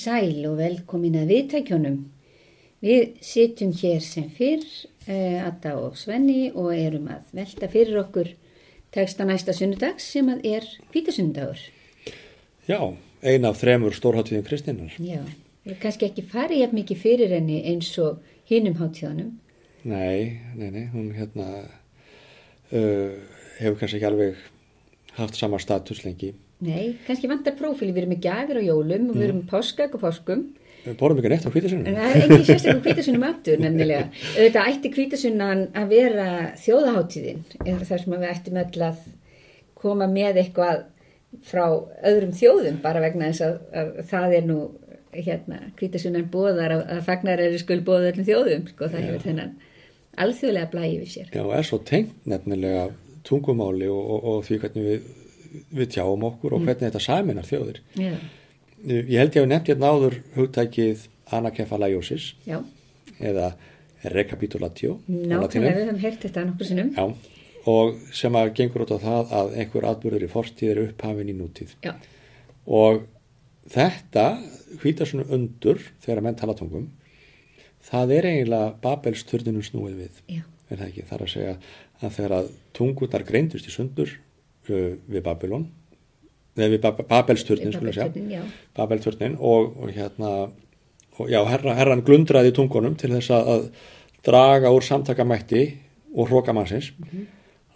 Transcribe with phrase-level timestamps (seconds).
[0.00, 1.96] Sæl og velkomin að viðtækjónum.
[2.80, 4.64] Við sitjum hér sem fyrr,
[5.04, 8.30] uh, Adda og Svenni og erum að velta fyrir okkur
[8.94, 11.60] teksta næsta sunnudags sem að er hvítasundagur.
[12.68, 12.80] Já,
[13.20, 14.96] ein af þremur stórháttíðum Kristínar.
[14.96, 15.20] Já,
[15.68, 19.34] við kannski ekki farið jafn mikið fyrir henni eins og hinum háttíðanum.
[19.84, 23.20] Nei, nei, nei, hún hérna uh,
[23.60, 24.40] hefur kannski ekki alveg
[25.20, 26.32] haft sama status lengi.
[26.60, 29.94] Nei, kannski vantar prófíli, við erum með gafir á jólum og við erum með páskak
[29.96, 30.42] og páskum.
[30.84, 31.86] Við borum ekki neitt á En hvítasunum.
[31.86, 34.04] það er ekki sérstaklega hvítasunum aftur nefnilega.
[34.36, 36.28] Þetta ætti hvítasunnan að vera
[36.62, 37.42] þjóðaháttíðin
[37.84, 39.02] þar sem við ættum öll að
[39.80, 40.84] koma með eitthvað
[41.46, 41.64] frá
[42.10, 44.58] öðrum þjóðum bara vegna þess að, að það er nú
[45.14, 49.52] hérna hvítasunnan bóðar að, að fagnar eru skul bóða öllum þjóðum sko það hefur þennan
[50.20, 51.30] alþjóðlega blæði við sér.
[51.34, 52.88] Já, og er svo tengt nefnilega
[53.28, 55.08] tungumáli og, og, og því hvernig við,
[55.74, 57.80] við tjáum okkur og hvernig þetta saminar þjóðir.
[57.98, 58.12] Já,
[58.80, 61.02] Ég held ég að nefnt hérna áður hugtækið
[61.36, 62.62] anakefalaiosis já,
[63.20, 63.50] eða
[64.08, 64.94] recapitulatio.
[65.08, 66.92] nákvæmlega við höfum heyrt þetta nokkur sinnum.
[66.96, 67.04] Já,
[67.68, 71.36] og sem að gengur út á það að einhver atbyrður í fortíð er upphafin í
[71.36, 71.74] nútíð.
[71.84, 71.92] Já,
[72.70, 73.02] Og
[73.72, 74.24] þetta
[74.80, 76.88] hvítar svona undur þegar menn tala tungum,
[77.84, 80.24] það er eiginlega Babels turninu snúið við.
[80.38, 81.02] já, Er það ekki?
[81.08, 81.54] Það er að segja
[82.00, 84.12] að þegar að tungurnar greindust í sundur
[84.68, 85.68] við Babylon,
[86.58, 88.42] eða við Bab Babels turnin, skulum segja, Babelturnin, já,
[88.76, 90.34] Babel turnin og, og hérna,
[91.16, 93.70] og já, herra, herran glundraði tungunum til þess að,
[94.26, 95.62] draga úr samtakamætti
[96.12, 96.90] og hróka mannsins,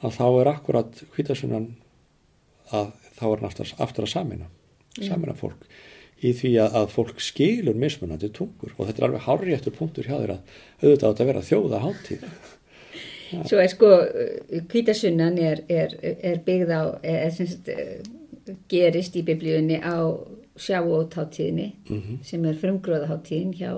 [0.04, 1.70] að þá er akkurat hvítasunnan
[2.74, 4.48] að þá er hann aftur, að samina,
[4.98, 5.64] samina fólk
[6.24, 8.72] í því að, að fólk skilur mismunandi tungur.
[8.78, 12.28] Og þetta er alveg hárri eftir punktur hjá þeir að auðvitað að vera þjóða háttíð.
[13.32, 13.90] Svo er sko,
[14.70, 18.04] kvítasunnan er, er, er byggð á, er, sem sagt, eh,
[18.70, 19.96] gerist í biblíunni á
[20.60, 21.72] sjáótháttíðinni
[22.22, 23.70] sem er frumgróðaháttíðin hjá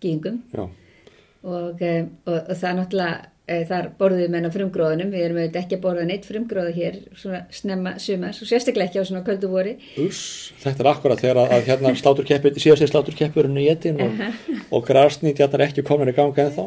[0.00, 3.30] gíngum og, eh, og, og það er náttúrulega,
[3.68, 7.42] þar borðum menn á frumgróðunum, við erum auðvitað ekki að borða neitt frumgróða hér svona
[7.52, 9.74] snemma sumars og sérstaklega ekki á svona köldu voru.
[10.00, 14.24] uss, þetta er akkurat þegar að, að hérna sláturkeppur, síðast er sláturkeppurinn í etin og,
[14.72, 16.64] og grasnýtjarnar ekki komin í ganga en þá.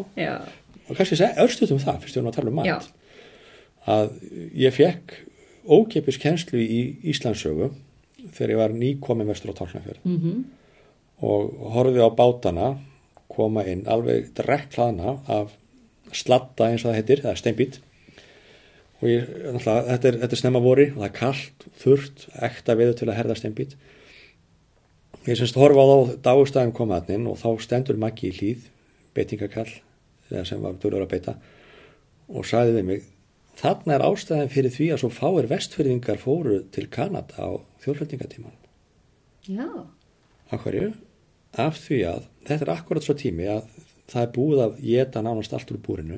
[0.88, 2.78] Og kannski segja örstuðt um það fyrst við erum að tala um mat Já.
[3.98, 4.12] að
[4.56, 5.18] ég fekk
[5.68, 6.82] ókeipis kennslu í
[7.12, 7.72] Íslandsögu
[8.34, 10.44] þegar ég var nýkomin vestur á Tálknafjörð mm -hmm.
[11.28, 12.70] og horfið á bátana
[13.28, 15.52] koma inn alveg drekklaðna af
[16.12, 17.80] slatta eins og það heitir, það er steinbít
[19.02, 19.28] og ég,
[19.60, 23.18] þetta er, þetta er snemma vori og það er kallt, þurrt, ekta veður til að
[23.20, 23.76] herða steinbít
[25.28, 28.70] ég semst horfa á þá dagustæðum komaðnin og þá stendur Maggi í hlýð
[29.14, 29.87] beitingakall eða
[30.30, 31.36] sem var dörður að beita
[32.28, 33.06] og sagði við mig
[33.58, 37.50] þarna er ástæðan fyrir því að svo fáir vestfyrðingar fóru til Kanada á
[37.84, 38.58] þjóðflutningatíman
[39.48, 39.68] já,
[40.52, 40.92] af hverju?
[41.58, 43.64] af því að þetta er akkurat svo tími að
[44.08, 46.18] það er búið að geta nánast allt úr búrinu.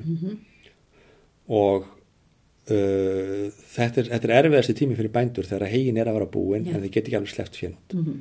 [1.50, 1.86] Og
[2.70, 6.68] uh, þetta, er, þetta er erfiðasti tími fyrir bændur þegar hegin er að vera búin
[6.68, 6.76] Já.
[6.76, 8.20] en þið get ekki alveg sleppt fjönut mm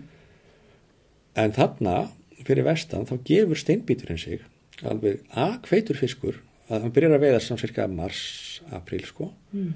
[1.39, 1.95] en þarna
[2.45, 4.45] fyrir vestan þá gefur steinbíturinn sig
[4.85, 9.73] alveg að kveitur fiskur að hann byrjar að veiða sem cirka mars, april sko Mm.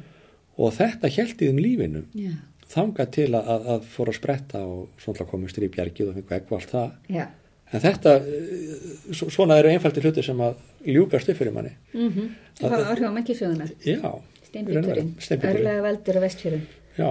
[0.57, 2.31] og þetta held í þeim lífinu já,
[2.69, 6.35] þangað til að, að, að fóra að spretta og svona komist í bjargið og fengu
[6.37, 7.27] ekku allt það já.
[7.73, 10.55] En þetta, eh, svo- svona eru einfaldi hluti sem að
[10.85, 11.71] ljúkast upp fyrir manni.
[11.93, 12.27] Mm -hmm.
[12.59, 13.65] Það var áhrif á mækisöguna.
[13.85, 14.21] Já.
[14.47, 15.15] Steinbíturinn.
[15.41, 16.61] örlega veldur á vestfjörðum.
[16.97, 17.09] Já.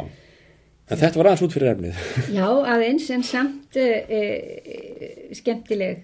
[0.90, 1.94] En þetta var aðeins út fyrir efnið.
[2.38, 5.98] Já, aðeins en samt e, e, skemmtileg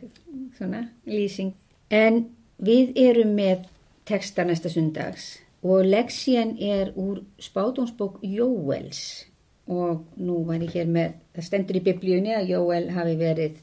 [0.58, 1.52] svona lýsing.
[1.90, 2.24] En
[2.60, 3.64] við erum með
[4.08, 9.26] texta næsta sundags og leksían er úr spátumsbók Jóels
[9.68, 13.58] og nú var ég hér með, það stendur í biblíunni að Jóel hafi verið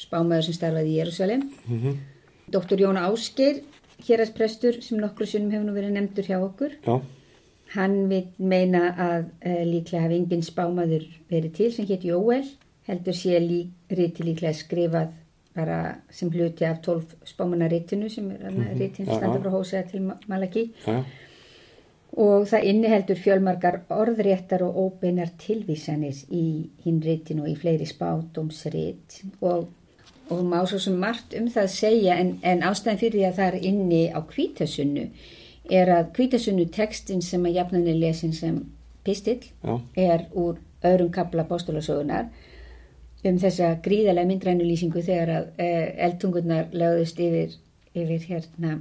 [0.00, 1.42] spámaður sem starfaði í Jérúsalem.
[2.48, 2.80] Dr.
[2.80, 3.60] Jóna Ásgeir,
[4.06, 6.78] hérarsprestur sem nokkru sunnum hefur nú verið nefndur hjá okkur.
[6.84, 7.00] Já.
[7.74, 12.44] Hann vil meina að uh, líklega hafi engin spámaður verið til sem hétt Jóel,
[12.88, 15.12] heldur sé lí, riti líklega skrifað
[15.54, 18.78] bara sem hluti af 12 spámanarritinu sem er mm -hmm.
[18.78, 21.02] ritin já, standa frá Hósea til Ma- Malaki Já.
[22.12, 29.24] og það inniheldur fjölmargar orðréttar og óbeinar tilvísanir í hinn ritin og í fleiri spátumsrit
[29.40, 29.68] og,
[30.30, 33.54] og má svo sem margt um það segja en, en ástæðan fyrir því að það
[33.54, 35.08] er inni á kvítasunnu
[35.70, 38.66] er að kvítasunnu tekstin sem að jafnan er lesin sem
[39.04, 39.80] pistill Já.
[39.96, 42.26] er úr öðrum kapla bóstulasögunar
[43.24, 47.54] um þessa gríðarlega myndrænu lýsingu þegar að uh, eldtungurnar lögðust yfir,
[47.94, 48.78] yfir hérna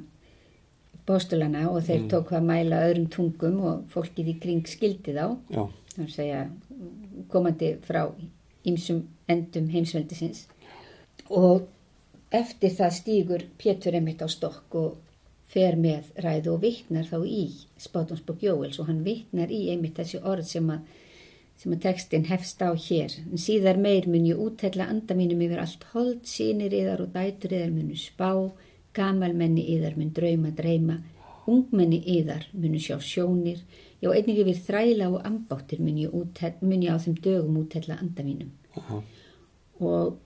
[1.07, 5.25] bóstulana og þeir tóku að mæla öðrum tungum og fólkið í kring skildi þá.
[5.99, 6.45] Að segja
[7.31, 8.05] komandi frá
[8.67, 10.47] ýmsum endum heimsveldisins.
[11.29, 11.67] Og
[12.33, 14.95] eftir það stýgur Pétur einmitt á stokk og
[15.53, 17.43] fer með ræðu og vittnar þá í
[17.81, 20.87] Spátumsbók Jóels og hann vittnar í einmitt þessi orð sem að,
[21.59, 23.15] sem að textin hefst á hér.
[23.29, 27.55] En síðar meir mun ég útætla anda mínum yfir allt hold, sínir yðar og dætur
[27.57, 28.31] yðar munu spá,
[28.93, 30.99] gamalmenni yðar mun drauma dreyma,
[31.49, 33.63] ungmenni yðar munu sjá sjónir,
[34.03, 37.99] já einnig yfir þræla og ambáttir mun ég, útætla, mun ég á þeim dögum útætla
[38.01, 38.51] anda mínum.
[38.79, 38.99] Aha.
[39.83, 40.19] Og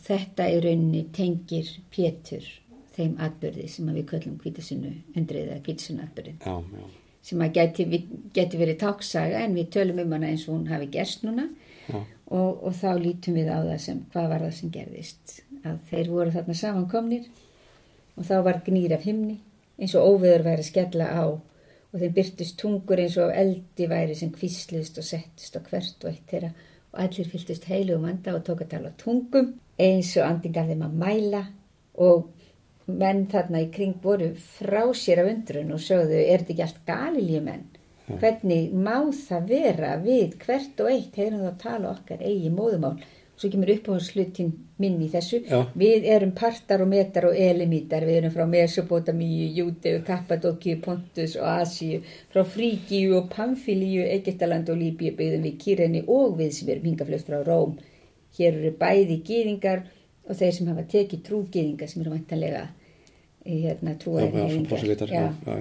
[0.00, 2.46] þetta í rauninni tengir Pétur
[2.96, 7.86] þeim atbyrði sem við köllum kvítasunnu undrið eða kvítasunnu atbyrðin Já, já, sem að geti,
[8.34, 11.48] geti verið táksaga en við tölum um hana eins og hún hafi gerst núna.
[11.86, 12.02] Já,
[12.32, 15.38] og, og þá lítum við á það sem hvað var það sem gerðist?
[15.62, 17.30] Að þeir voru þarna samankomnir
[18.16, 19.38] og þá var gnýr af himni
[19.78, 21.24] eins og óveður væri skella á.
[21.92, 26.12] Og þeim byrtust tungur eins og eldi væri sem kvísluðist og settist á hvert og
[26.12, 26.52] eitt þeirra.
[26.92, 30.86] Og allir fylgtust heilu um anda og tók að tala tungum eins og andingar þeim
[30.86, 31.42] að mæla.
[32.00, 32.30] Og
[32.86, 36.82] menn þarna í kring voru frá sér af undrun og sögðu er þetta ekki allt
[36.88, 37.68] galiljumenn
[38.20, 42.96] hvernig má það vera við hvert og eitt heyrum það að tala okkar eigi móðumál
[43.36, 44.50] svo kemur upp á slutin
[44.82, 45.40] minn í þessu.
[45.46, 45.62] Já.
[45.78, 51.48] við erum partar og metar og elimítar við erum frá Mesopotamíu, Júteu, Kappadókíu, Pontus og
[51.62, 52.02] Asíu
[52.34, 57.30] frá Fríkíu og Pamfílíu Egyptaland og Líbíu byggðum við Kýreni og við sem erum hingaflöft
[57.30, 57.78] frá Róm.
[58.38, 59.86] Hér eru bæði gýðingar
[60.28, 62.66] og þeir sem hafa tekið trúgýðingar sem eru vantanlega
[63.44, 64.28] hérna, já,
[65.10, 65.56] já, já,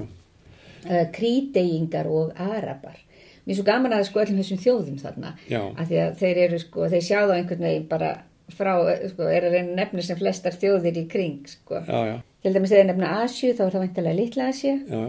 [0.86, 3.00] uh, kríteyingar og arabar.
[3.42, 6.90] Mér er svo gaman að sko öllum þessum þjóðum þarna því að þeir eru sko,
[6.92, 8.12] þeir sjá það einhvern veginn bara
[8.54, 8.74] frá,
[9.10, 11.82] sko, er að reyna að nefna sem flestar þjóðir í kring sko.
[11.88, 15.02] já, já, til dæmis þegar nefna Asju þá er það vantilega litla já,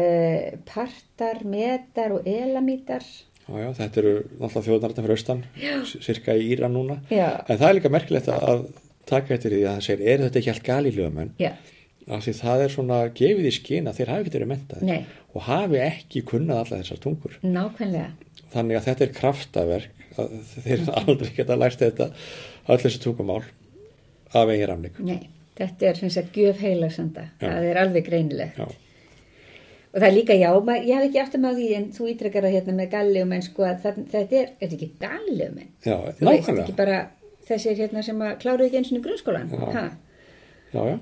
[0.00, 3.04] uh, partar, metar og elamítar
[3.48, 5.42] já, já, þetta eru náttúrulega þjóðnarðin fyrir austan,
[6.04, 8.66] cirka í Íran núna, já, en það er líka merkilegt að
[9.08, 11.30] taka eftir því að það segir, er þetta ekki allt galilögumenn?
[11.40, 11.52] já,
[12.08, 15.00] af því það er svona gefið í skina þeir hafi ekki verið mentaði Nei.
[15.36, 17.34] og hafi ekki kunnað alla þessar tungur.
[17.44, 18.10] Nákvæmlega.
[18.54, 20.04] Þannig að þetta er kraftaverk
[20.64, 22.06] þeir aldrei geta lært þetta
[22.68, 23.42] öll þessi tungumál
[24.32, 25.18] af eigin rafning Nei,
[25.60, 27.26] þetta er sem sagt gjöf heilagsanda.
[27.42, 28.66] Það er alveg greinilegt Já.
[29.88, 32.44] Og það er líka já, maður, ég hef ekki aftur með því en þú ítrekkar
[32.46, 36.28] það hérna með galliumenn sko að það, þetta er, er þetta ekki galliumenn Já, þú
[36.28, 36.98] veist, ekki bara
[37.48, 39.64] þessir hérna sem að kláru ekki eins og grunnskólan Já.
[39.78, 39.86] ha?
[40.68, 40.98] Já, já,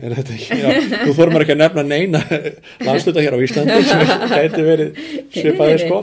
[0.00, 0.70] er þetta ekki já,
[1.04, 2.22] Þú þórum ekki að nefna neina
[2.86, 5.02] landsluta hér á Íslandi sem gæti verið
[5.36, 5.98] svipaði sko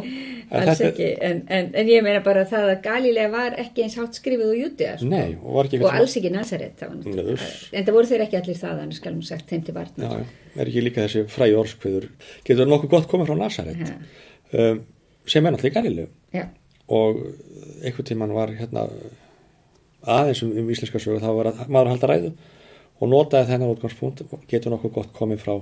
[0.55, 4.19] alls ekki, en, en, en ég meina bara það að Galilega var ekki eins hátt
[4.19, 5.09] skrifið og jútið sko.
[5.11, 8.59] Nei, og var ekki og alls ekki Nazaret það en það voru þeir ekki allir
[8.61, 12.09] það þannig skalum sagt þeim til Já, varnar já, er ekki líka þessi fræði orskviður
[12.47, 13.95] getur nokkuð gott komið frá Nazaret.
[14.53, 14.83] Um,
[15.27, 16.45] sem er náttúrulega já,
[16.87, 17.23] og
[17.83, 18.87] einhvern tíman var hérna
[20.07, 22.35] aðeins um, um íslenska sögu þá var að, maður að halda ræðu
[22.97, 25.57] og notaði þennan útgangspunkt getur nokkuð gott komið frá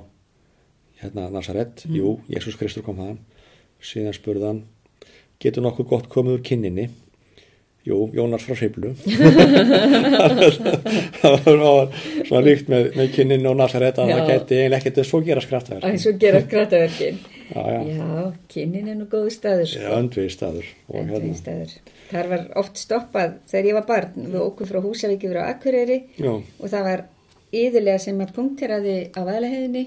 [1.01, 3.19] hérna Nazaret, jú, Jésús Kristur kom þaðan.
[3.83, 4.61] Síðan spurði hann
[5.41, 6.89] getur nokkuð gott komið úr kynninni
[7.85, 8.93] jú, Jónas frá Hriblu
[11.21, 11.89] það var
[12.25, 14.15] svona líkt með, með kynninni og Nazaret að Já.
[14.17, 18.23] það geti eiginlega ekkert svo gera skrattaverk að svo gera skrataverkin já, já, já,
[18.53, 19.91] kynnin er nú góðu staður sko.
[19.99, 21.75] öndvið staður hérna, staður.
[22.05, 25.99] Þar var oft stoppað þegar ég var barn við okkur frá Húsavík yfir á Akureyri
[26.17, 27.05] já, og það var
[27.55, 29.85] yðurlega sem að punkteraði á væleheðinni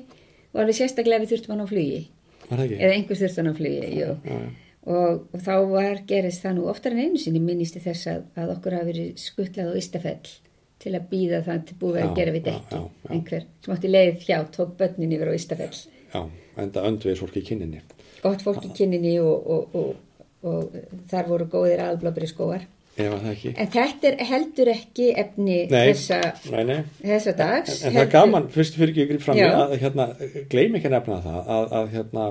[0.55, 2.01] og alveg sérstaklega við þurftum hann á flugi
[2.49, 4.15] eða einhver þurfti hann á flugi jú.
[4.23, 4.49] Já, já.
[4.89, 8.53] Og, og þá var gerist það nú oftar en einu sinni minnisti þess að, að
[8.55, 10.31] okkur hafi verið skuttlað á Ístafell
[10.79, 12.81] til að býða það til búið að Já, gera við dekki
[13.11, 15.75] einhver sem átti leið hjá tók börnin yfir á Ístafell
[16.15, 16.21] Já,
[16.63, 17.83] enda öndviðis fólki í kynninni.
[18.23, 20.79] gott fólk í kynninni og, og, og, og
[21.11, 22.65] þar voru góðir aðblóbri skóar
[22.99, 23.43] að það.
[23.55, 26.19] En þetta er heldur ekki efni Nei, þessa,
[26.51, 26.79] nei, nei.
[27.03, 27.83] þessa dags.
[27.83, 30.07] En, en það er gaman, fyrst fyrir ekki að gripa fram að hérna,
[30.51, 32.25] gleym ekki að nefna það, að, að hérna,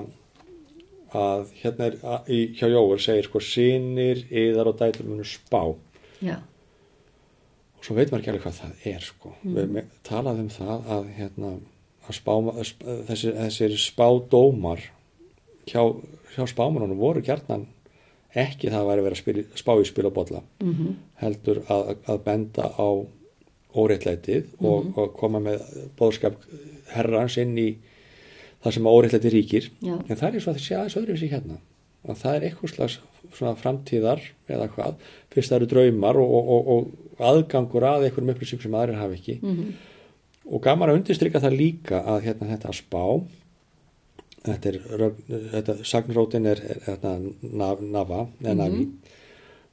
[1.13, 5.63] að hérna er, að, í, hjá Jóel segir sko, sinir, yðar og dætur munu spá.
[6.21, 6.39] Já,
[7.77, 9.31] Og svo veit maður ekki alveg hvað það er, sko.
[9.43, 9.53] Mm.
[9.55, 11.51] Við me- talaðum um það að, hérna,
[12.09, 12.33] að spá,
[12.65, 14.81] sp- þessir, spádómar
[15.69, 15.83] hjá,
[16.35, 17.67] hjá spámanunum voru kjarnan
[18.35, 20.95] ekki það að væri verið að spá í spil og bolla Mhm.
[21.21, 22.87] heldur að, að benda á
[23.77, 24.93] óréttlætið og, Mhm.
[24.97, 25.61] og koma með
[25.97, 26.35] bóðskap
[26.93, 27.77] herrans inn í
[28.63, 29.69] það sem óréttlæti ríkir.
[29.81, 29.95] Já.
[29.97, 31.59] en það er svo að þið sé aðeins öðruvísi hérna.
[32.07, 32.99] Að það er eitthvað slags
[33.35, 34.95] svona framtíðar eða hvað,
[35.33, 39.17] fyrst það eru draumar og, og, og, og aðgangur að einhverjum upplýsing sem aðrir hafa
[39.17, 39.39] ekki.
[39.43, 39.75] Mhm.
[40.47, 43.03] og gaman að undirstrykka það líka að hérna þetta að spá.
[44.47, 44.77] Þetta er
[45.51, 48.85] þetta, sagnrótin er, er, er nav, nafa eða navi.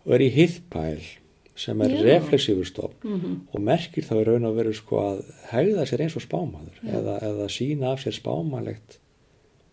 [0.04, 1.04] Og er í hiðpæl
[1.54, 2.00] sem er Já.
[2.08, 3.14] reflexífur stofn
[3.52, 5.20] og merkir þá í raun og veru sko að
[5.52, 8.99] hegða sér eins og spámaður eða, eða sína af sér spámalegt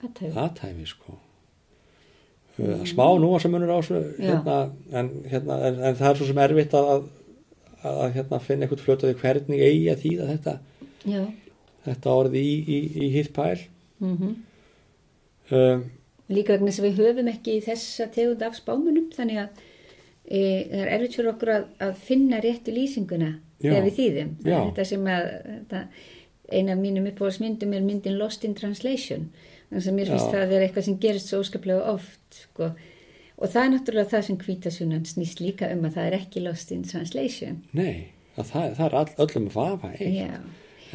[0.01, 0.35] aðtöf.
[0.37, 1.15] aðtæmi sko
[2.57, 2.83] mm.
[2.91, 4.27] smá nú að sem munur á þessu Já.
[4.27, 4.59] hérna,
[4.91, 6.91] en, hérna, en, en það er svo sem erfitt að,
[7.81, 10.55] að, að hérna, finna eitthvað fljótaði hvernig eigi að þýða þetta
[11.09, 11.23] Já.
[11.89, 13.57] þetta orði í, í, í hitt pæl
[14.01, 14.37] Mm
[15.51, 15.83] um,
[16.31, 19.65] Líka vegna sem við höfum ekki þessa tegund af spámunum þannig að
[20.31, 24.29] e, það er erfitt fyrir okkur að, að finna réttu lýsinguna þegar við þýðum.
[24.47, 25.81] Þetta sem að þetta,
[26.51, 29.27] eina af mínum uppáhaldsmyndum er myndin Lost in Translation.
[29.71, 32.39] Þannig að mér finnst það að vera eitthvað sem gerist svo óskaplega oft.
[32.41, 32.71] Sko.
[33.41, 36.71] Og það er náttúrulega það sem kvítasunan snýst líka um að það er ekki Lost
[36.75, 37.61] in Translation.
[37.77, 38.07] nei,
[38.37, 40.15] að það, það er all, öllum vafa eitt.
[40.15, 40.39] Já.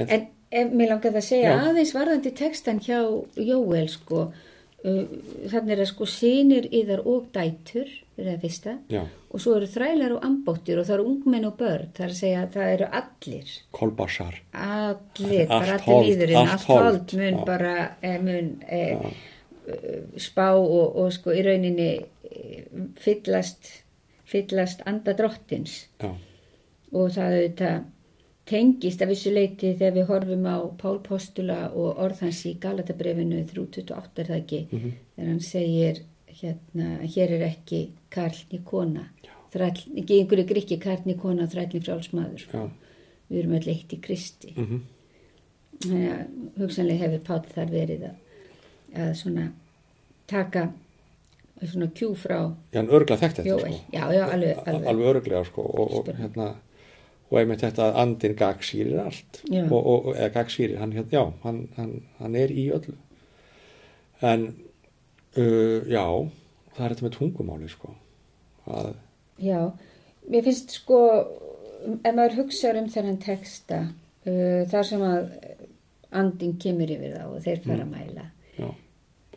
[0.09, 1.62] En- En mér langar það að segja Já.
[1.66, 2.99] aðeins varðandi textan hjá
[3.35, 4.21] Jóel sko,
[4.87, 9.69] þannig er að sko sinir yðar og dætur, er það fyrsta, Já, og svo eru
[9.71, 12.75] þrælar og ambóttir og það eru ungmenn og börn, það er að segja að það
[12.75, 17.43] eru allir, kolbassar allir, bara allir líðurinn, allt hold, mun já.
[17.49, 19.11] bara, eh, mun eh,
[19.66, 22.71] eh, spá og, og sko í rauninni eh,
[23.02, 23.75] fyllast,
[24.26, 25.83] fyllast anda drottins.
[26.02, 26.14] Já,
[26.95, 27.85] og það auðvitað
[28.47, 33.43] tengist að vissu leiti þegar við horfum á Pál Postula og orð hans í Galatabrefinu
[33.50, 34.61] 328 er það ekki?
[34.71, 34.93] Mhm.
[35.17, 36.03] þegar hann segir
[36.37, 37.81] hérna, hér er ekki
[38.12, 39.09] karlni kona.
[39.55, 42.71] Þræll, ekki einhverju grikki karlni kona þrællni frálsmaður já,
[43.31, 44.53] við erum öll eitt í Kristi.
[44.57, 44.83] Mhm,
[45.81, 46.26] þannig að
[46.61, 48.19] hugsanlega hefur Pál þar verið að,
[48.95, 49.47] að svona
[50.26, 50.69] taka
[51.65, 52.38] svona kjú frá
[52.73, 53.83] já, en örgla þekkt þetta sko.
[53.93, 54.88] já, já, alveg, alveg.
[54.93, 56.49] alveg örglega sko og, og hérna
[57.30, 59.40] og einmitt þetta að andin gagsýrir allt.
[59.50, 62.95] Og, og, eða gagsýrir, hann, já, hann, hann, hann er í öllu.
[64.23, 64.47] En
[65.37, 66.04] uh, já,
[66.76, 67.92] það er þetta með tungumáli sko.
[68.66, 68.95] Að,
[69.42, 69.59] Já,
[70.33, 70.99] mér finnst sko,
[71.99, 73.83] ef maður hugsaður um þennan texta,
[74.25, 75.28] uh, þar sem að
[76.16, 78.30] andin kemur yfir þá og þeir fara að mæla.
[78.56, 78.71] já,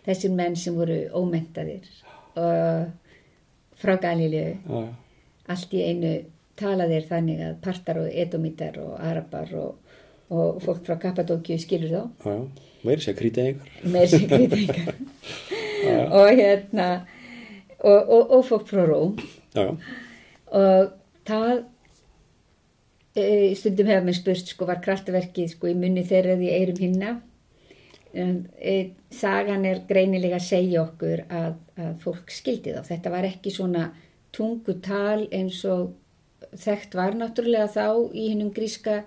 [0.05, 1.89] Þessir menn sem voru ómentaðir
[2.39, 2.87] og
[3.81, 4.93] frá Galileu, já, já,
[5.51, 6.13] allt í einu
[6.59, 9.95] tala þeir þannig að partar og edomítar og arabar og,
[10.29, 12.03] og fólk frá Kappadókju skilur þá,
[13.83, 15.01] meiri sér krítið kritingar.
[16.19, 16.89] og hérna,
[17.79, 19.17] og, og, og fólk frá Róm.
[19.55, 19.73] já, já,
[20.49, 20.93] og
[21.29, 21.55] það
[23.15, 23.25] e,
[23.55, 27.15] stundum hefur mér spurt sko var kraftaverkið sko í munni þeirra eða í eirum hinna
[28.13, 32.83] e, sagan er greinilega að segja okkur að, að fólk skildi þá.
[32.87, 33.89] Þetta var ekki svona
[34.35, 35.91] tungutal eins og
[36.57, 39.03] þekkt var náttúrulega þá í hinnum gríska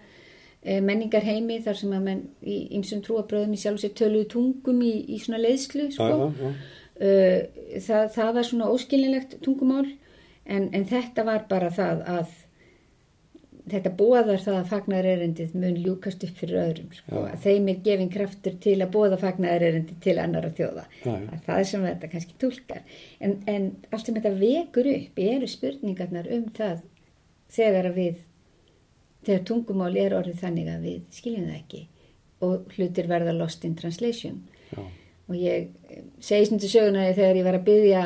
[0.62, 4.94] e, menningarheimi þar sem að menn í ymsum trúabröðum í sjálf sér töluðu tungum í,
[5.14, 6.12] í svona leiðslu sko.
[6.12, 6.54] já, já,
[7.02, 7.48] Uh,
[7.82, 9.86] það, það var svona óskilinlegt tungumál
[10.44, 12.34] en, en þetta var bara það að
[13.72, 17.24] þetta bóðar það að fagnar erindið mun ljúkast upp fyrir öðrum sko.
[17.44, 20.84] Þeim er gefin kraftur til að bóða fagnar erindið til annara þjóða.
[21.02, 22.82] Það er sem þetta kannski tólkar
[23.22, 26.82] en, en allt sem þetta vekur upp eru spurningarnar um það
[27.52, 28.20] þegar við
[29.22, 31.82] þegar tungumál er orðið þannig að við skiljum það ekki
[32.42, 34.40] og hlutir verða lost in translation.
[34.72, 34.82] Já,
[35.28, 38.02] og ég eh, segi stundu söguna þegar ég var að byggja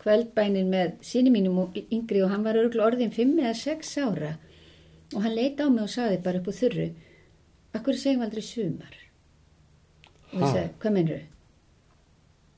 [0.00, 4.34] kvöldbænin með síni mínum og yngri og hann var örgulega orðin 5 eða 6 ára
[5.14, 6.90] og hann leita á mig og saði bara upp úr þurru
[7.70, 8.94] Akkur segjum við aldrei sumar?
[10.32, 11.20] Og ég sagði, hvað mennur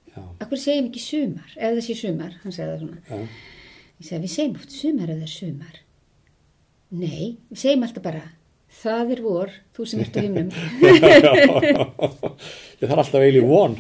[0.09, 1.51] já, Akkur segjum ekki sumar?
[1.57, 3.03] Ef það sé sumar, hann segði það svona.
[3.09, 3.19] Já,
[3.99, 5.83] ég sagði, við segjum oft sumar ef það er sumar
[6.93, 8.25] Nei, við segjum alltaf bara
[8.83, 10.49] Það er vor, þú sem ert á himnum
[12.83, 13.75] ég þarf alltaf eiginlega von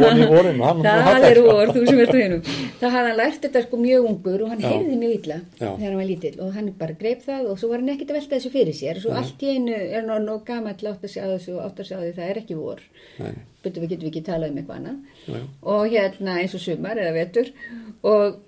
[0.00, 2.40] von í vorin hann, Það er vor, þú sem ert á hinum.
[2.80, 5.68] Það hafði hann lært þetta sko mjög ungur og hann heyrði mjög illa Já.
[5.68, 8.18] þegar hann var lítill og hann bara greip það og svo var hann ekkert að
[8.18, 11.24] velta þessu fyrir sér og svo allt í einu er hann gamall átt að sjá
[11.28, 12.84] þessu og átt að sjá því það er ekki vor.
[13.20, 14.98] Nei, Byrju við getum við ekki talað um eitthvað annað.
[15.28, 15.40] já,
[15.76, 17.52] Og hérna eins og sumar eða vetur
[18.08, 18.40] og,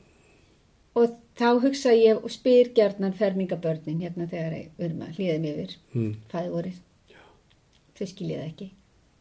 [0.99, 5.61] og þá hugsa ég og spyr gjarnan fermingabörnin hérna þegar við erum að hlýða mér
[5.62, 6.14] yfir Hmm.
[6.32, 6.80] fæði vorið.
[7.99, 8.70] Þau skiljiði ekki.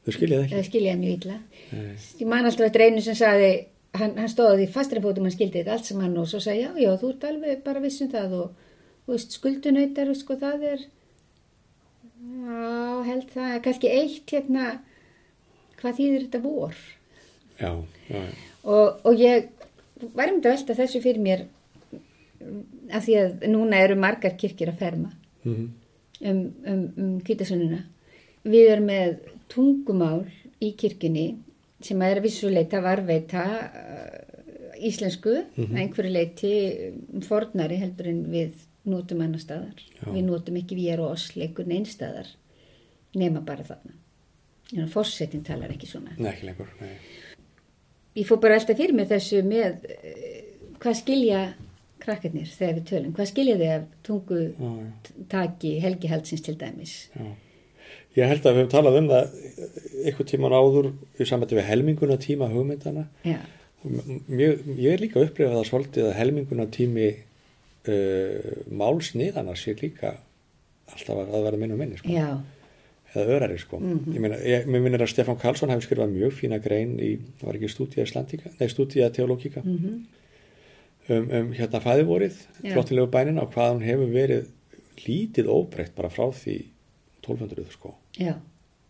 [0.06, 1.38] þau skiljið ekki Þau skiljiði mjög illa.
[1.72, 1.96] Nei.
[2.20, 3.52] Ég man alltaf eftir einu sem sagði,
[3.94, 6.64] hann, hann stóði því fastri fótum hann skildi þetta allt sem hann og svo sagði,
[6.64, 8.52] já, já, þú ert alveg bara viss um það og,
[9.06, 10.86] þú veist, skuldunautar, sko, það er,
[12.22, 14.66] já, held það, kannski eitt, hérna,
[15.82, 16.76] hvað þýðir þetta vor?
[17.62, 17.72] já,
[18.10, 18.24] já, já,
[18.64, 19.48] Og, og ég
[20.02, 20.10] um
[20.42, 21.46] þetta að velta þessu fyrir mér
[22.92, 25.12] af því að núna eru margar kirkir að ferma
[25.44, 25.70] mhm,
[26.22, 27.84] um, um, um kvítasununa.
[28.42, 29.16] Við erum með
[29.52, 30.26] tungumál
[30.62, 31.28] í kirkjunni
[31.82, 34.20] sem er vissuleita varveita uh,
[34.82, 36.54] íslensku, mm einhverju leiti
[37.28, 39.82] fornari heldur en við notum annar staðar.
[40.00, 40.08] Já.
[40.10, 42.30] Við notum ekki við er og oss leikur neinn staðar
[43.18, 43.98] nema bara þarna.
[44.72, 46.16] Að fórsetin talar ekki svona.
[46.18, 46.96] Nei, ekki lengur, nei.
[48.16, 50.40] Ég fór bara alltaf fyrir mér þessu með uh,
[50.82, 51.42] hvað skilja
[52.04, 53.14] krakkarnir þegar við tölum.
[53.18, 55.16] Hvað skilja þið af tungu Já, já.
[55.34, 56.94] taki Helgi Haldsins til dæmis?
[57.16, 57.32] Já.
[58.18, 59.36] Ég held að við höfum talað um það
[60.04, 60.88] eitthvað tíman áður
[61.22, 63.06] í samvætti við helminguna tíma hugmyndana.
[63.82, 67.06] Mjög, ég er líka að upplifa það svolítið að helminguna tími
[67.90, 70.16] uh, málsniðana sé líka
[70.92, 72.12] alltaf að vera minn og minni, sko.
[72.12, 72.28] já,
[73.12, 73.80] Eða örari, sko.
[74.08, 77.10] Ég meina, ég, minnir að Stefán Karlsson hefði skrifað mjög fína grein í,
[77.42, 79.98] var ekki stúdía Islandika, nei, stúdía teológika, mhm,
[81.12, 84.50] um, um hérna fæðivorið, flottilegu bænina og hvað hún hefur verið
[85.06, 86.58] lítið óbreytt bara frá því
[87.22, 87.94] 1200, sko.
[88.20, 88.34] já,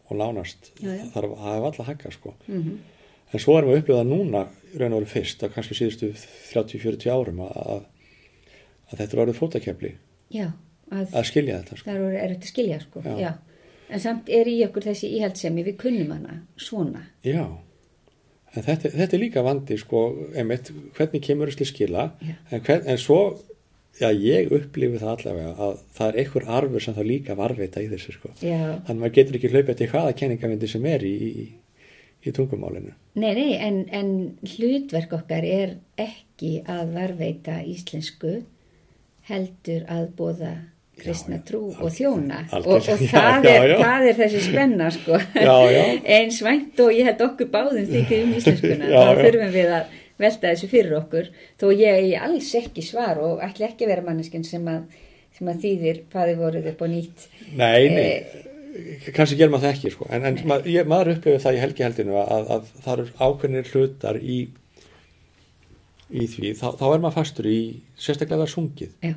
[0.10, 1.06] og nánast Já, já.
[1.14, 2.34] þarf að hafa alltaf hækka sko.
[2.48, 2.80] mhm,
[3.34, 4.42] en svo erum við að upplifa núna
[4.80, 6.10] raun og veru fyrst að kannski síðustu
[6.52, 7.86] 30-40 árum að, að,
[8.98, 9.94] þetta er orðið fótakefli
[10.92, 11.86] að að skilja þetta sko.
[11.88, 13.16] það eru er þetta að skilja sko, Já.
[13.20, 13.32] já.
[13.92, 17.02] En samt er í okkur þessi íhaldsemi, við kunnum hana svona.
[17.28, 17.44] já
[18.56, 20.04] en þetta, þetta er líka vandi sko,
[20.36, 22.36] einmitt, hvernig kemur þessi skila Já.
[22.50, 23.22] en, hvern, en svo
[24.00, 27.90] já, ég upplifi það allavega að það er einhver arfur sem það líka varveita í
[27.92, 28.32] þessu sko.
[28.40, 31.46] Já, þannig að maður getur ekki hlaupið til hvaða kenningavindi sem er í, í,
[32.26, 34.12] í tungumálinu nei, nei, en, en
[34.56, 38.42] hlutverk okkar er ekki að varveita íslensku
[39.30, 40.54] heldur að bóða
[41.02, 42.44] kristna Já, trú og þjóna.
[42.58, 43.78] Og, og það, já, er, já.
[43.82, 45.22] það er þessi spenna sko.
[45.38, 48.92] Eins vænt og ég held okkur báðum þykir um íslenskuna.
[48.92, 51.32] Þá þurfum við að velta þessu fyrir okkur.
[51.62, 54.86] Þó ég eigi alls ekki svar og ætla ekki að vera manneskinn sem að,
[55.38, 57.28] sem að þýðir hvaði voruð upp og nýtt.
[57.52, 58.48] Nei, nei,
[59.16, 60.08] kannski gerum maður það ekki sko.
[60.10, 64.20] en, en maður, ég, maður upplifir það í helgiheldinu að, að það eru ákveðnir hlutar
[64.22, 64.38] í,
[66.12, 67.60] í því, þá, þá er maður fastur í
[68.00, 68.94] sérstaklega sungið.
[69.04, 69.16] Já,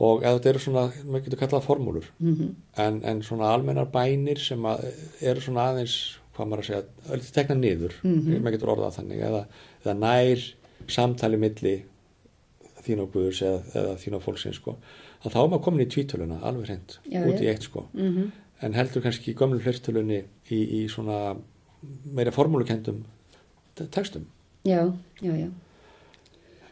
[0.00, 2.08] og eða þetta eru svona, maður getur kallað formúlur.
[2.22, 2.48] Mhm,
[2.84, 4.86] en, en svona almennar bænir sem að,
[5.20, 5.96] eru svona aðeins
[6.36, 6.82] hvað maður að segja,
[7.12, 7.96] öll tekna niður.
[8.40, 9.22] Maður getur orðað þannig.
[9.28, 9.42] Eða,
[9.84, 10.44] eða nær
[10.90, 11.74] samtali milli
[12.86, 14.76] þín og Guðurs eða, eða þín og fólksins sko,
[15.20, 17.84] að þá er maður komin í tvítöluna alveg hreint, út í eitt sko.
[17.92, 18.30] Mhm,
[18.64, 21.34] en heldur kannski í gömlu flertölunni í, í svona
[22.08, 23.04] meira formúlukendum
[23.92, 24.24] textum.
[24.64, 24.80] Já,
[25.20, 25.48] já, já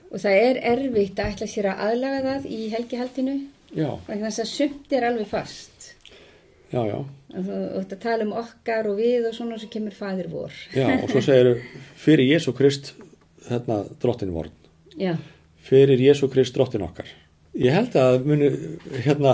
[0.09, 3.37] og það er erfitt að ætla sér að aðlaga það í helgihaldinu.
[4.09, 5.91] Þess að sumt er alveg fast.
[6.69, 10.53] Já, já, og að tala um okkar og við og svona sem kemur fadir vor.
[10.77, 11.63] Já og svo segir
[12.05, 12.93] fyrir Jésu Krist
[13.49, 14.53] þarna drottin vorn.
[15.01, 15.15] Já,
[15.65, 17.09] fyrir Jésu Krist drottin okkar.
[17.59, 18.49] Ég held að muni
[19.03, 19.33] hérna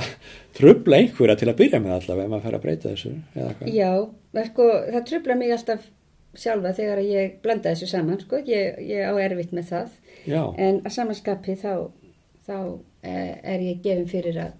[0.57, 3.11] trubla einhverja til að byrja með allavega ef maður fer að breyta þessu
[3.75, 3.91] já
[4.47, 5.83] sko, það trubla mig alltaf
[6.41, 8.41] sjálfa þegar ég blanda þessu saman sko.
[8.47, 9.95] ég, ég á erfitt með það.
[10.25, 11.73] Já, en að samanskapi þá,
[12.47, 12.57] þá
[13.03, 14.53] eh, er ég gefin fyrir að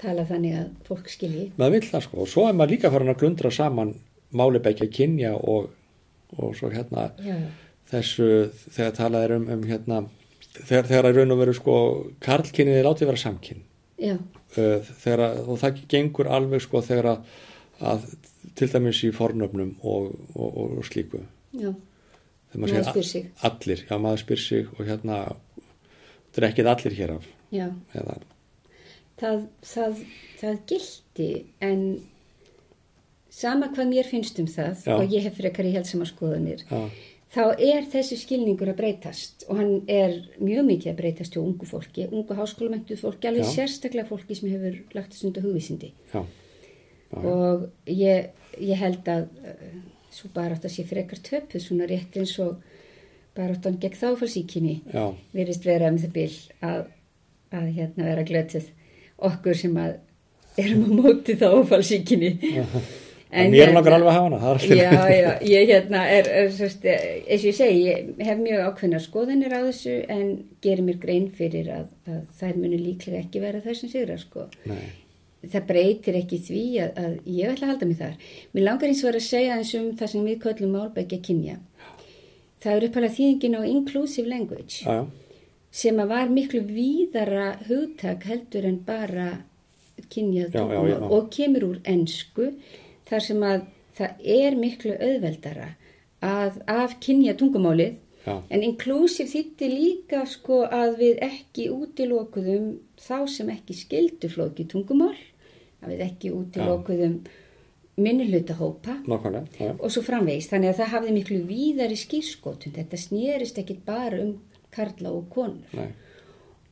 [0.00, 1.50] tala þannig að fólk skilji.
[1.58, 2.22] Maður vill það sko.
[2.24, 3.94] Og svo er maður líka farin að glundra saman
[4.36, 5.70] máli bekkja kynja og,
[6.38, 7.36] og svo hérna já,
[7.90, 8.30] þessu
[8.70, 10.02] þegar talað er um, um hérna
[10.60, 11.76] þegar, þegar að raun og veru sko
[12.22, 13.64] karlkynnið er látið vera samkynn.
[14.00, 17.38] Já, uh, þegar að, og það gengur alveg sko þegar að,
[17.80, 18.06] að
[18.58, 21.22] til dæmis í fornöfnum og, og, og, og slíku.
[21.56, 21.70] Já,
[22.52, 23.30] þegar Maður segir spyr sig.
[23.48, 25.20] allir, já maður spyr sig og hérna
[26.30, 27.28] þetta er ekkit allir hér af.
[27.50, 27.66] Já.
[27.98, 28.16] Eða,
[29.20, 30.02] það, það,
[30.40, 31.30] það gildi
[31.66, 31.84] en
[33.30, 34.94] sama hvað mér finnst um það Já.
[34.96, 36.80] og ég hef frekar í helsama skoðanir já,
[37.30, 41.68] þá er þessi skilningur að breytast og hann er mjög mikið að breytast hjá ungu
[41.70, 45.92] fólki, ungu háskólamöntuð fólki alveg sérstaklega fólki sem hefur lagt þess undir hugvísindi.
[46.14, 46.24] Já,
[47.10, 51.88] já, og ég, ég held að uh, svo bara átt að sé frekar töpuð svona
[51.90, 52.62] rétt eins og
[53.36, 56.32] bara átt hann gegn þáfarsíkinni já, virðist vera um það bil
[56.66, 56.80] að,
[57.54, 58.72] að hérna vera glötuð
[59.30, 59.98] okkur sem að
[60.60, 62.32] erum á móti þá áfallsíkinni
[63.30, 65.70] en mér er langar alveg að hafa hana það er allt í Já, já, ég
[65.70, 69.96] hérna er, er sérst, eins og ég segi, ég hef mjög ákveðna skoðanir á þessu
[70.10, 70.32] en
[70.64, 74.48] gerir mér grein fyrir að, að þær munu líklega ekki vera þær sem sigra sko.
[74.70, 74.82] Nei,
[75.40, 78.30] Það breytir ekki því að, að ég ætla að halda mig þar.
[78.52, 81.56] Mér langar eins og að segja eins um það sem við köllum málbækja kynja.
[82.60, 85.06] Það er uppalega þýðingin á inclusive language já, já,
[85.72, 89.30] sem að var miklu víðara hugtak heldur en bara
[90.12, 92.50] kynjað Já, og kemur úr ensku
[93.08, 93.64] þar sem að
[93.96, 95.72] það er miklu auðveldara
[96.24, 97.98] að af kynja tungumálið.
[98.28, 102.66] En inclusive þýtti líka sko að við ekki útilokuðum
[103.00, 105.16] þá sem ekki skildu flóki tungumál
[105.80, 107.16] að við ekki útilokuðum
[108.00, 109.74] minnulutahópa nákvæmlega, já, já.
[109.76, 110.52] og svo framvegist.
[110.52, 112.76] Þannig að það hafði miklu víðari skýrskotun.
[112.76, 114.34] Þetta snerist ekki bara um
[114.72, 115.90] karla og konur.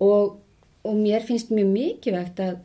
[0.00, 0.38] Og,
[0.86, 2.60] og mér finnst mjög mikilvægt að,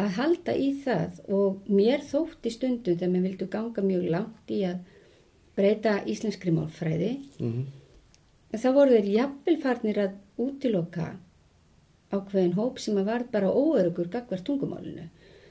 [0.00, 4.62] að halda í það og mér þótti stundum þegar mér vildu ganga mjög langt í
[4.68, 4.84] að
[5.56, 7.16] breyta íslenskri málfræði.
[7.40, 7.66] mhm,
[8.54, 11.06] En þá voru þeir jafnvel farnir að útiloka
[12.14, 15.08] ákveðin hóp sem að var bara óörugur gagvart tungumálinu.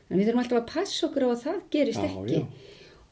[0.09, 2.45] En við þurfum alltaf að passa okkur á að það gerist Já, ekki já.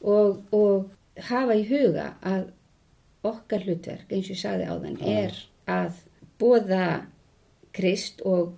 [0.04, 2.44] Og, og hafa í huga að
[3.24, 5.24] okkar hlutverk, eins og ég sagði áðan, Já.
[5.24, 5.38] er
[5.74, 6.00] að
[6.42, 6.86] bóða
[7.74, 8.52] krist og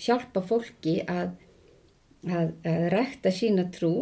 [0.00, 1.36] hjálpa fólki að,
[2.26, 3.92] að, að rækta sína trú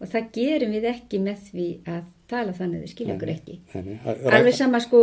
[0.00, 3.58] og það gerum við ekki með því að tala þannig að þau skilja okkur ekki.
[3.74, 3.98] nei, nei.
[4.34, 5.02] Alveg sama sko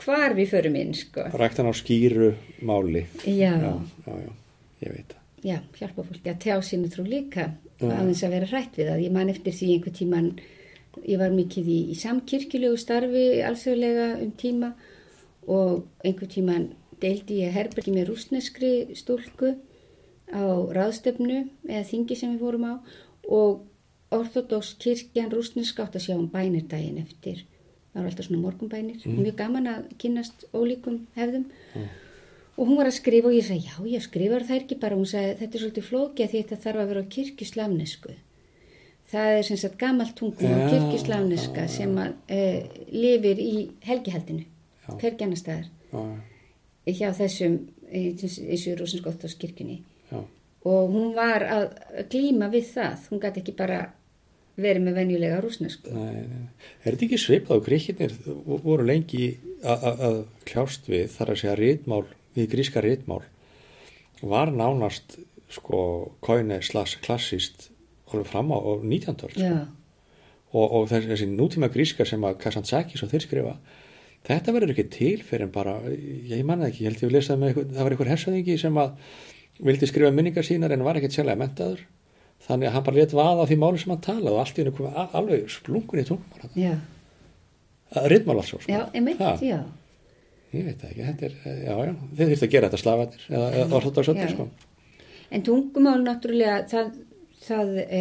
[0.00, 1.26] hvar við förum inn sko.
[1.36, 2.30] Ræktan á skýru
[2.64, 3.04] máli.
[3.26, 3.72] Já, Já,
[4.06, 4.30] já, já,
[4.86, 5.19] ég veit það.
[5.44, 7.50] Já, hjálpa fólki að tjá sínu trú líka
[7.80, 7.88] Já.
[7.88, 9.04] aðeins að vera hrætt við það.
[9.04, 10.28] Ég man eftir því einhver tíman,
[11.06, 14.72] ég var mikið í, í samkirkjulegu starfi alþjóðlega um tíma
[15.48, 16.68] og einhver tíman
[17.00, 19.54] deildi ég herbergi með rúsneskri stúlku
[20.30, 20.44] á
[20.76, 22.74] ráðstöfnu eða þingi sem við fórum á
[23.30, 23.64] og
[24.14, 27.46] orthodox kirkjan rúsnesk átt að sjá um bænir daginn eftir.
[27.90, 31.48] Það var alltaf svona morgunbænir, mjög gaman að kynnast ólíkum hefðum
[32.60, 35.08] og hún var að skrifa og ég sagði, já, ég skrifar það ekki bara, hún
[35.08, 38.16] sagði, þetta er svolítið flókið að því þetta þarf að vera á kirkjuslavnesku.
[39.10, 42.42] Það er sem sagt gamalt tungum á Já, kirkjuslavneska sem að e,
[42.94, 43.54] lifir í
[43.88, 44.44] helgihaldinu,
[45.00, 47.56] hvergi annar staðar, Já, hjá þessum,
[47.90, 49.80] e, eins og Rósinskóttáskirkjunni.
[50.12, 50.20] já,
[50.68, 51.66] Og hún var að
[52.12, 53.80] glíma við það, hún gæti ekki bara
[54.60, 55.88] verið með venjulega rúsnesku.
[55.90, 56.46] nei, nei.
[56.84, 58.12] Er þetta ekki svipað og gríkirnir
[58.66, 62.04] voru lengi að kljást við þar að segja rítmál,
[62.36, 63.22] við gríska rítmál
[64.22, 65.18] var nánast
[65.50, 65.80] sko
[66.22, 67.70] kóine slags klassist
[68.10, 69.14] alveg fram á á 19.
[69.26, 69.42] öld, sko.
[69.42, 69.66] Já,
[70.52, 73.54] og, og þessi, þessi nútíma gríska sem að Kasantzakis og þeir skrifa
[74.26, 77.36] þetta verður ekki til fyrir en bara ég manna ekki, ég held ég að lesa
[77.40, 78.90] með eitthvað, það var einhver hersöðingi sem að
[79.70, 81.82] vildi skrifa minningar sínar en var ekkert sérlega mentaður
[82.46, 84.74] þannig að hann bara let vaða því máli sem hann talaði og allt í hennu
[84.76, 86.74] komið alveg splungun í tungumál já,
[88.12, 88.72] rittmál alls svo sko.
[88.72, 89.58] já, emitt, Ha, já.
[90.56, 94.24] Ég veit ekki, þetta er, já já þið þurftu að gera þetta slafarnir eða, eða
[94.24, 94.34] Já.
[94.34, 94.48] sko
[95.30, 96.88] En tungumál náttúrulega, það,
[97.44, 98.00] það e,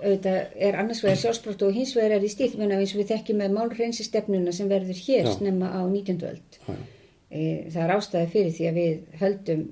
[0.00, 3.12] auðvitað er annars vegar sjálfsbrótt og hins vegar er í stíl, menn eins og við
[3.12, 5.34] þekkjum með málreynsistefnuna sem verður hér Já.
[5.36, 6.24] snemma á 19.
[6.30, 6.58] öld.
[7.28, 9.66] E, það er ástæði fyrir því að við höldum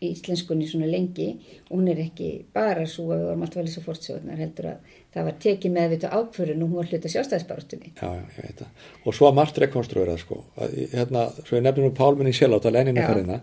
[0.00, 1.30] íslenskunni svona lengi
[1.68, 4.94] og hún er ekki bara svo að við vorum alltaf að lýsa fórtsögurnar heldur að
[5.14, 7.92] það var tekið með við ákvörðun og hún var hluta sjálfstæðisbaráttunni.
[7.96, 11.62] já, já, ég veit það og svo að margt rekonstruera sko að, hérna, svo ég
[11.66, 13.08] nefnir nú Pálminni sjálf á lenninu Já.
[13.10, 13.40] ferðina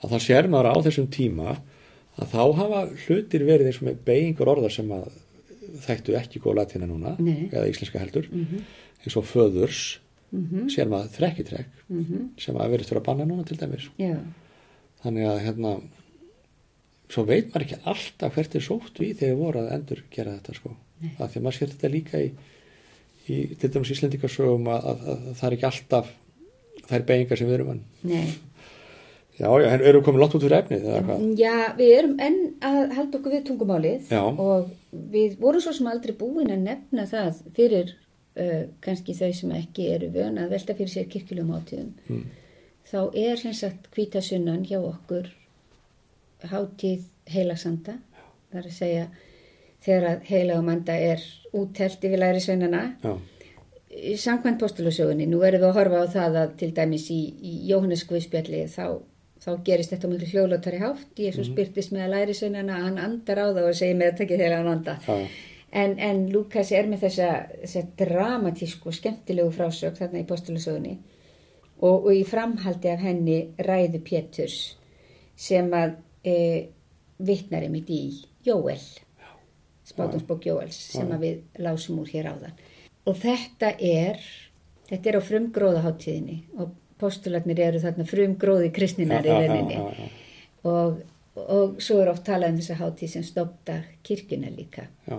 [0.00, 1.56] að það sér maður á þessum tíma
[2.20, 5.10] að þá hafa hlutir verið eins og með beigingur orðar sem að
[5.84, 7.48] þekktu ekki góð latina núna Nei.
[7.52, 8.64] eða íslenska heldur Mhm.
[9.04, 9.98] eins og föðurs
[10.30, 12.26] Mm sér maður þrekkitrekk -hmm.
[12.38, 14.14] sem að verið fyrir að banna núna til dæmis Já,
[15.02, 15.80] þannig að hérna
[17.10, 20.54] svo veit maður ekki alltaf hvert er sótt við þegar voru að endur gera þetta
[20.54, 20.70] sko
[21.18, 22.28] það því að maður sér þetta líka í,
[23.30, 26.12] í til dæmis Íslendingarsögum að, að, að, það er ekki alltaf
[26.90, 28.34] þær beigingar sem við erum en nei.
[29.38, 32.14] já, já, en erum við komin látt út fyrir efnið eða hvað Já, við erum
[32.26, 34.22] enn að halda okkur við tungumálið Já.
[34.26, 34.70] og
[35.14, 39.88] við vorum svo sem aldrei búin að nefna það fyrir uh, kannski þau sem ekki
[39.94, 41.92] eru vön að velta fyrir sér kirkjulegum átíðum.
[42.08, 42.28] Mm.
[42.90, 45.30] Þá er sem sagt kvítasunnan hjá okkur
[46.50, 47.98] hátíð heilagsanda.
[48.50, 49.04] Það er að segja
[49.84, 51.22] þegar að heilagamanda er
[51.56, 53.14] úttelt yfir læri sveinana já,
[54.16, 58.04] Samkvæmt postulusögunni, nú erum við að horfa á það að til dæmis í, í Jóhannes
[58.06, 58.84] Guðspjalli þá,
[59.42, 61.08] þá gerist þetta á miklu hljóðlótari hátt.
[61.18, 61.56] Jésús mm.
[61.56, 64.54] byrtist með að læri sveinana, hann andar á það og segir með að tekja þegar
[64.60, 64.94] hann anda.
[65.82, 67.32] En, en Lukas er með þessa,
[67.64, 70.94] þessa dramatísku og skemmtilegu frásög þarna í postulusögunni
[71.80, 74.60] og, og í framhaldi af henni ræðu Péturs
[75.40, 76.36] sem að e,
[77.18, 78.02] vittnar einmitt í
[78.46, 78.80] Jóel,
[79.90, 82.54] spátumsbók Jóels sem við lásum úr hér áðan.
[83.08, 84.20] Og þetta er,
[84.90, 89.80] þetta er á frumgróðaháttíðinni og postularnir eru þarna frumgróði kristninar í rauninni
[90.68, 91.02] og,
[91.40, 95.18] og svo er oft talað um þessa hátíð sem stopta kirkjuna líka já,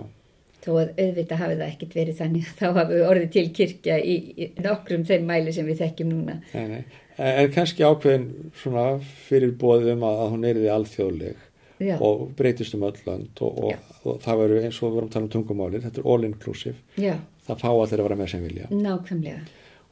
[0.62, 4.50] þó að auðvitað hafi það ekkit verið þannig þá hafi orðið til kirkja í, í
[4.62, 6.40] nokkrum þeim mæli sem við þekkjum núna.
[6.54, 7.00] nei, nei.
[7.22, 8.86] En kannski ákveðin svona
[9.28, 11.48] fyrir bóðið um að, að hún er því alþjóðleg
[11.82, 15.10] Já, og breytist um öll lönd og, og, og það verður eins og við vorum
[15.10, 16.78] að tala um tungumálið, þetta er all inclusive.
[17.00, 17.14] Já,
[17.48, 18.70] það fá allir að vera með sem vilja.
[18.70, 19.44] Nákvæmlega,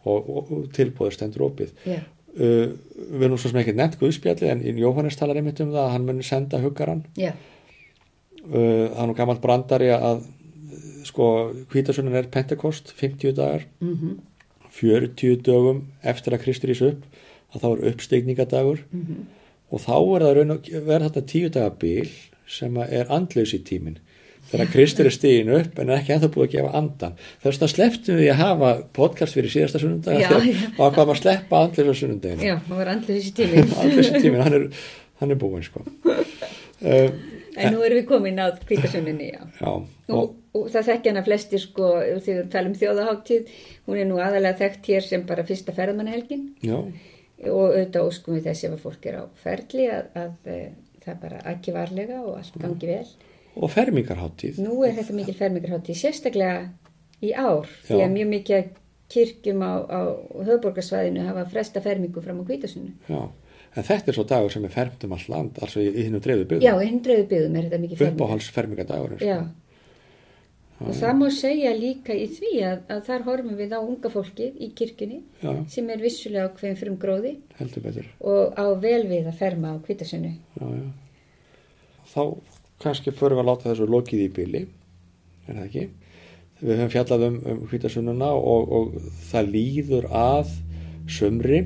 [0.05, 1.77] og, og, tilbúður stendur opið.
[2.31, 2.77] Uh,
[3.11, 6.05] við erum svo sem ekki nefnt Guðspjalli en Jóhannes talar einmitt um það að hann
[6.07, 7.33] muni senda huggaran uh,
[8.53, 10.21] hann er nú gammalt brandari að
[11.09, 11.27] sko,
[11.73, 14.19] hvítasunan er Pentekost, 50 dagar, mm
[14.71, 17.03] 40 dögum eftir að Kristur ís upp,
[17.51, 18.83] að þá er uppstegningadagur
[19.71, 22.09] og þá er það raun og verða þetta tíu daga bil
[22.51, 23.99] sem að er andlaus í tíminn.
[24.51, 27.13] Þegar Kristur er stigin upp en er ekki ennþá búið að gefa andan.
[27.43, 31.61] Þess vegna slepptum við að hafa podcast fyrir síðasta sunnundag og að hvað maður sleppa
[31.67, 32.49] andlaus á sunnundaginu.
[32.49, 33.63] Já, maður var andlega þessi tími.
[33.85, 34.67] Andlaus í tíminn, hann er,
[35.23, 35.85] hann er búinn sko.
[36.81, 37.13] Uh,
[37.61, 39.41] En nú erum við komin að kvítasunninni, já.
[39.61, 41.89] já, Og, og, og það þekkja hana flestir sko,
[42.23, 43.51] þegar við tala um þjóðaháttíð,
[43.91, 46.79] hún er nú aðalega þekkt hér sem bara fyrsta ferðmannahelgin já,
[47.49, 51.21] og auðvitað óskum við þess ef að fólk er á ferli að, að, að það
[51.23, 53.07] bara ekki varlega og allt gangi vel.
[53.57, 54.61] og fermingarháttíð.
[54.65, 56.69] Nú er þetta mikil fermingarháttíð, sérstaklega
[57.25, 58.05] í ár, því Já.
[58.07, 58.69] að mjög mikið
[59.11, 60.01] kirkjum á, á
[60.47, 62.93] höfborgarsvæðinu hafa fresta fermingu fram á kvítasunnu.
[63.11, 63.23] Já,
[63.75, 66.47] en þetta er svo dagur sem er fermt um all land, altså í, hinnum dreifðu
[66.53, 66.69] byggðum.
[66.69, 68.21] Já, í hundruðu byggðum er þetta mikið fermingu.
[68.21, 69.17] Uppáhalds fermingardagur.
[69.25, 69.41] Já.
[70.81, 74.63] Og það má segja líka í því að, að þar horfum við á unga fólkið
[74.65, 77.35] í kirkjunni Já, sem er vissulega á hverjum frum gróði
[78.25, 80.89] og á vel við að ferma á já.
[82.11, 82.23] Þá
[82.81, 84.63] kannski förum við að láta þessu lokið í bili,
[85.47, 85.85] er það ekki?
[86.61, 90.55] Við höfum fjallað um, um hvítasunnuna og, og það líður að
[91.11, 91.63] sömri.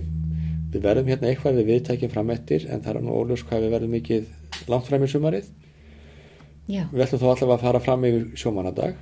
[0.74, 3.74] Við verðum hérna eitthvað við viðtækjum fram eftir en það er nú óljós hvað við
[3.76, 5.50] verðum mikið langt fram í sumarið.
[6.70, 8.94] Já, Við ætlum þó allavega að fara fram yfir sjómanadag.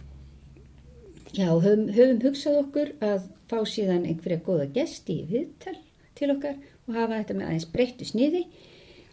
[1.33, 5.77] já höfum, höfum hugsað okkur að fá síðan einhverja góða gesti í viðtal
[6.18, 6.57] til okkar
[6.88, 8.42] og hafa þetta með aðeins breyttu sniði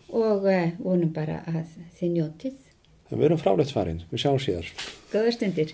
[0.10, 2.58] og uh, vonum bara að þið njótið.
[3.10, 4.68] Við erum fráleitt farin, við sjáum síðar.
[5.14, 5.72] Góða stundir.